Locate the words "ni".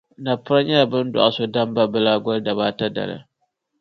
1.03-1.11